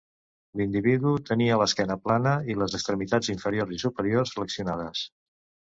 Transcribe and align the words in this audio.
L’individu 0.61 1.11
tenia 1.29 1.59
l’esquena 1.63 1.99
plana 2.07 2.33
i 2.53 2.57
les 2.63 2.79
extremitats 2.79 3.31
inferiors 3.37 3.79
i 3.79 3.81
superiors 3.87 4.37
flexionades. 4.41 5.07